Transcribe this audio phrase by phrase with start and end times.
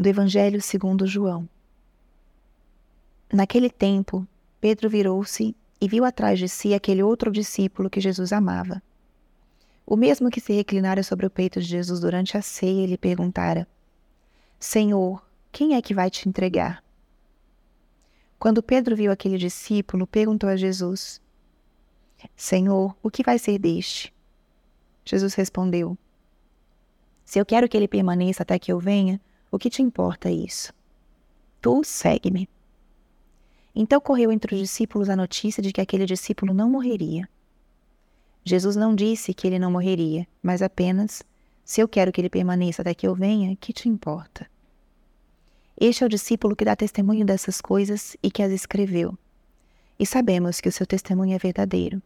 [0.00, 1.46] do Evangelho segundo João.
[3.30, 4.26] Naquele tempo,
[4.58, 8.82] Pedro virou-se e viu atrás de si aquele outro discípulo que Jesus amava.
[9.84, 12.96] O mesmo que se reclinara sobre o peito de Jesus durante a ceia e lhe
[12.96, 13.68] perguntara:
[14.58, 16.82] Senhor, quem é que vai te entregar?
[18.38, 21.20] Quando Pedro viu aquele discípulo, perguntou a Jesus:
[22.34, 24.14] Senhor, o que vai ser deste?
[25.04, 25.94] Jesus respondeu:
[27.22, 29.20] Se eu quero que ele permaneça até que eu venha,
[29.50, 30.72] o que te importa isso?
[31.60, 32.48] Tu segue-me.
[33.74, 37.28] Então correu entre os discípulos a notícia de que aquele discípulo não morreria.
[38.44, 41.22] Jesus não disse que ele não morreria, mas apenas:
[41.64, 44.48] Se eu quero que ele permaneça até que eu venha, que te importa?
[45.78, 49.16] Este é o discípulo que dá testemunho dessas coisas e que as escreveu.
[49.98, 52.02] E sabemos que o seu testemunho é verdadeiro.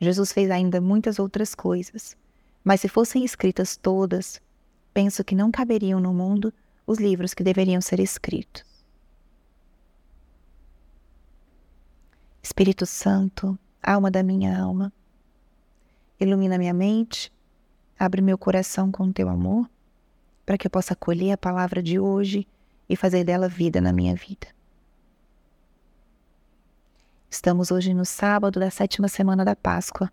[0.00, 2.16] Jesus fez ainda muitas outras coisas,
[2.62, 4.40] mas se fossem escritas todas,
[4.94, 6.54] penso que não caberiam no mundo
[6.86, 8.64] os livros que deveriam ser escritos.
[12.40, 14.92] Espírito Santo, alma da minha alma,
[16.20, 17.32] ilumina minha mente,
[17.98, 19.68] abre meu coração com teu amor,
[20.46, 22.46] para que eu possa acolher a palavra de hoje
[22.88, 24.46] e fazer dela vida na minha vida.
[27.30, 30.12] Estamos hoje no sábado da sétima semana da Páscoa.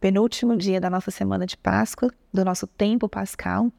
[0.00, 3.72] Penúltimo dia da nossa semana de Páscoa, do nosso tempo pascal,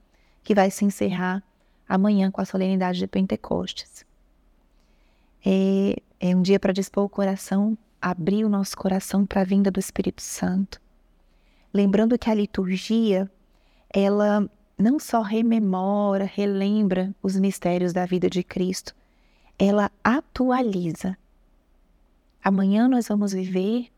[0.43, 1.41] que vai se encerrar
[1.87, 4.05] amanhã com a solenidade de Pentecostes.
[5.45, 9.71] É, é um dia para dispor o coração, abrir o nosso coração para a vinda
[9.71, 10.81] do Espírito Santo.
[11.73, 13.31] Lembrando que a liturgia,
[13.89, 18.93] ela não só rememora, relembra os mistérios da vida de Cristo,
[19.57, 21.17] ela atualiza.
[22.43, 23.89] Amanhã nós vamos viver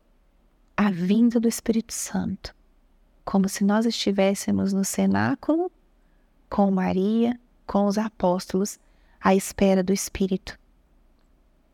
[0.82, 2.52] a vinda do Espírito Santo,
[3.24, 5.70] como se nós estivéssemos no cenáculo
[6.50, 8.80] com Maria, com os apóstolos,
[9.20, 10.58] à espera do Espírito.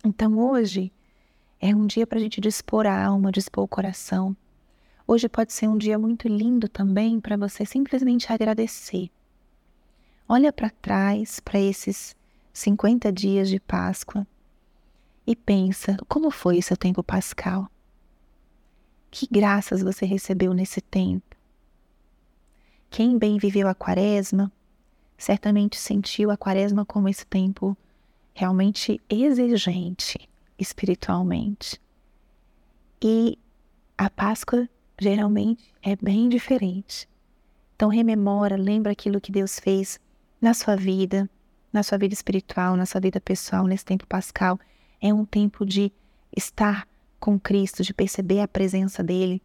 [0.04, 0.92] Então hoje
[1.58, 4.36] é um dia para a gente dispor a alma, dispor o coração.
[5.06, 9.10] Hoje pode ser um dia muito lindo também para você simplesmente agradecer.
[10.28, 12.14] Olha para trás, para esses
[12.52, 14.26] 50 dias de Páscoa
[15.26, 17.70] e pensa como foi seu tempo pascal.
[19.10, 21.36] Que graças você recebeu nesse tempo.
[22.90, 24.50] Quem bem viveu a quaresma,
[25.16, 27.76] certamente sentiu a quaresma como esse tempo
[28.34, 31.80] realmente exigente espiritualmente.
[33.02, 33.38] E
[33.96, 34.68] a Páscoa
[35.00, 37.08] geralmente é bem diferente.
[37.76, 40.00] Então rememora, lembra aquilo que Deus fez
[40.40, 41.28] na sua vida,
[41.72, 44.58] na sua vida espiritual, na sua vida pessoal, nesse tempo pascal.
[45.00, 45.92] É um tempo de
[46.36, 46.86] estar
[47.18, 49.42] com Cristo, de perceber a presença dele.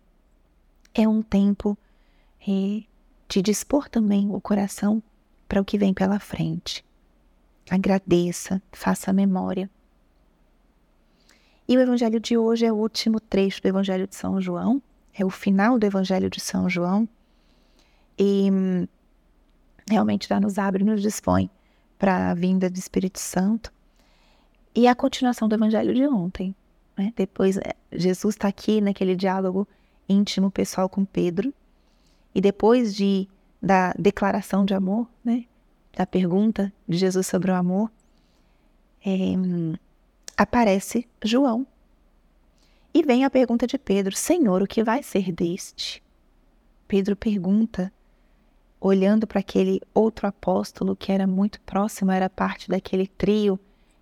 [0.94, 1.78] É um tempo
[2.47, 2.84] eh,
[3.28, 5.01] de dispor também o coração
[5.47, 6.84] para o que vem pela frente
[7.69, 9.69] agradeça, faça memória.
[11.67, 14.81] E o evangelho de hoje é o último trecho do evangelho de São João,
[15.13, 17.07] é o final do evangelho de São João.
[18.17, 18.50] E
[19.90, 21.50] realmente já nos abre, nos dispõe
[21.97, 23.72] para a vinda do Espírito Santo.
[24.75, 26.55] E a continuação do evangelho de ontem.
[26.97, 27.13] Né?
[27.15, 29.67] Depois, é, Jesus está aqui naquele diálogo
[30.07, 31.53] íntimo, pessoal com Pedro.
[32.33, 33.27] E depois de,
[33.61, 35.45] da declaração de amor, né?
[35.95, 37.91] da pergunta de Jesus sobre o amor,
[39.05, 39.33] é,
[40.35, 41.65] aparece João.
[42.93, 46.01] E vem a pergunta de Pedro: Senhor, o que vai ser deste?
[46.87, 47.91] Pedro pergunta,
[48.79, 53.59] olhando para aquele outro apóstolo que era muito próximo, era parte daquele trio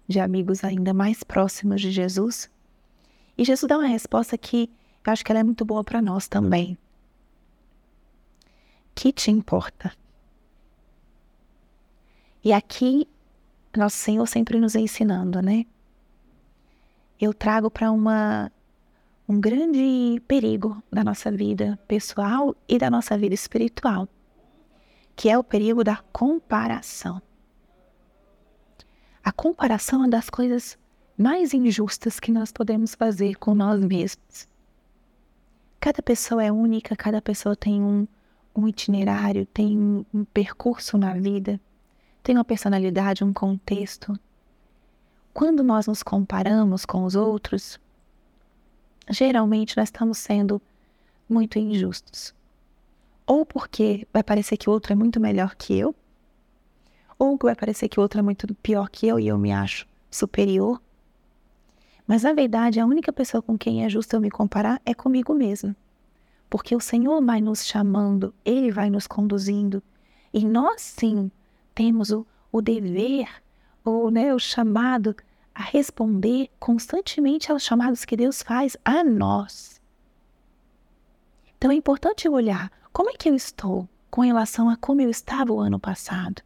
[0.08, 2.50] de amigos ainda mais próximos de Jesus.
[3.42, 4.70] E Jesus dá uma resposta que
[5.04, 6.78] eu acho que ela é muito boa para nós também.
[8.94, 9.92] Que te importa?
[12.44, 13.08] E aqui,
[13.76, 15.66] nosso Senhor sempre nos ensinando, né?
[17.20, 18.52] Eu trago para uma
[19.28, 24.08] um grande perigo da nossa vida pessoal e da nossa vida espiritual,
[25.16, 27.20] que é o perigo da comparação.
[29.24, 30.78] A comparação é uma das coisas
[31.22, 34.48] mais injustas que nós podemos fazer com nós mesmos.
[35.80, 38.08] Cada pessoa é única, cada pessoa tem um,
[38.56, 41.60] um itinerário, tem um, um percurso na vida
[42.24, 44.18] tem uma personalidade, um contexto.
[45.34, 47.80] Quando nós nos comparamos com os outros,
[49.10, 50.62] geralmente nós estamos sendo
[51.28, 52.34] muito injustos.
[53.26, 55.96] Ou porque vai parecer que o outro é muito melhor que eu,
[57.18, 59.88] ou vai parecer que o outro é muito pior que eu e eu me acho
[60.10, 60.82] superior.
[62.12, 65.34] Mas na verdade, a única pessoa com quem é justo eu me comparar é comigo
[65.34, 65.74] mesmo.
[66.50, 69.82] Porque o Senhor vai nos chamando, Ele vai nos conduzindo,
[70.34, 71.32] e nós sim
[71.74, 73.30] temos o, o dever,
[73.82, 75.16] ou né, o chamado
[75.56, 79.82] a responder constantemente aos chamados que Deus faz a nós.
[81.58, 85.54] Então é importante olhar como é que eu estou com relação a como eu estava
[85.54, 86.42] o ano passado.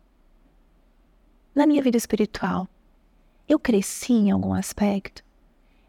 [1.56, 2.68] Na minha vida espiritual,
[3.50, 5.25] eu cresci em algum aspecto?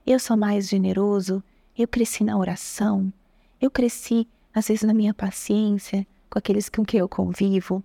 [0.07, 1.43] Eu sou mais generoso?
[1.77, 3.13] Eu cresci na oração?
[3.61, 7.83] Eu cresci, às vezes, na minha paciência com aqueles com quem eu convivo?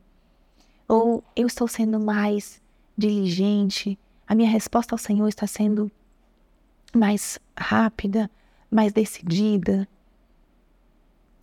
[0.88, 2.62] Ou eu estou sendo mais
[2.96, 3.98] diligente?
[4.28, 5.92] A minha resposta ao Senhor está sendo
[6.94, 8.30] mais rápida,
[8.70, 9.88] mais decidida?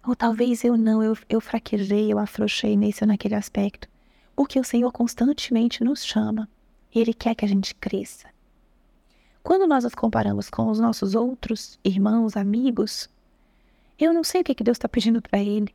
[0.07, 3.89] Ou talvez eu não, eu, eu fraquejei, eu afrouxei nesse ou naquele aspecto.
[4.37, 6.49] Porque o Senhor constantemente nos chama
[6.95, 8.29] Ele quer que a gente cresça.
[9.49, 13.09] Quando nós nos comparamos com os nossos outros irmãos, amigos,
[13.99, 15.75] eu não sei o que, que Deus está pedindo para ele.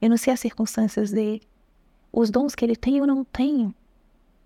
[0.00, 1.40] Eu não sei as circunstâncias dele.
[2.12, 3.72] Os dons que ele tem, eu não tenho.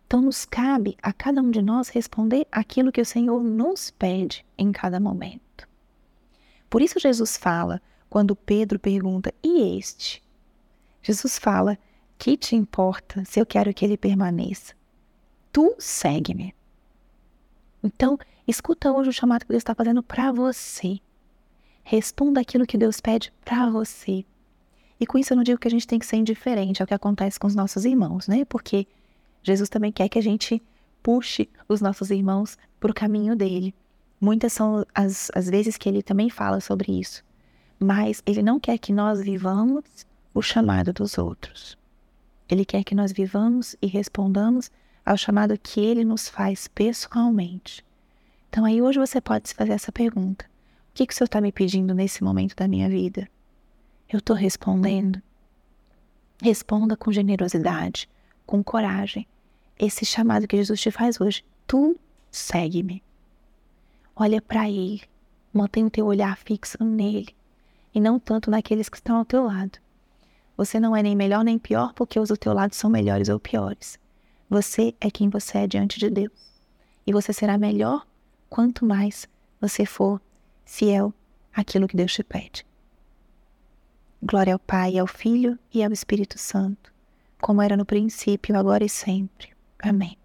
[0.07, 4.45] Então, nos cabe a cada um de nós responder aquilo que o Senhor nos pede
[4.59, 5.67] em cada momento.
[6.69, 7.81] Por isso, Jesus fala,
[8.11, 10.23] quando Pedro pergunta: E este?
[11.03, 11.79] Jesus fala:
[12.19, 14.75] Que te importa se eu quero que ele permaneça?
[15.51, 16.55] Tu segue-me.
[17.83, 20.99] Então, escuta hoje o chamado que Deus está fazendo para você.
[21.83, 24.25] Responda aquilo que Deus pede para você.
[24.99, 26.95] E com isso eu não digo que a gente tem que ser indiferente ao que
[26.95, 28.45] acontece com os nossos irmãos, né?
[28.45, 28.87] Porque
[29.43, 30.63] Jesus também quer que a gente
[31.03, 33.75] puxe os nossos irmãos para o caminho dele.
[34.21, 37.23] Muitas são as, as vezes que ele também fala sobre isso.
[37.79, 39.85] Mas ele não quer que nós vivamos
[40.33, 41.77] o chamado dos outros.
[42.49, 44.71] Ele quer que nós vivamos e respondamos
[45.07, 47.87] ao chamado que ele nos faz pessoalmente.
[48.51, 51.41] Então, aí hoje você pode se fazer essa pergunta: o que, que o Senhor está
[51.41, 53.29] me pedindo nesse momento da minha vida?
[54.09, 55.23] Eu estou respondendo?
[56.43, 58.09] Responda com generosidade,
[58.45, 59.27] com coragem.
[59.79, 61.45] Esse chamado que Jesus te faz hoje.
[61.67, 61.97] Tu
[62.31, 63.03] segue-me.
[64.15, 65.03] Olha para Ele.
[65.53, 67.35] Mantenha o teu olhar fixo nele
[67.95, 69.79] e não tanto naqueles que estão ao teu lado.
[70.57, 73.41] Você não é nem melhor nem pior porque os do teu lado são melhores ou
[73.41, 73.99] piores.
[74.49, 76.33] Você é quem você é diante de Deus.
[77.07, 78.07] E você será melhor
[78.49, 79.29] quanto mais
[79.61, 80.21] você for
[80.65, 81.13] fiel
[81.55, 82.67] àquilo que Deus te pede.
[84.23, 86.93] Glória ao Pai, ao Filho e ao Espírito Santo,
[87.41, 89.51] como era no princípio, agora e sempre.
[89.79, 90.17] Amém.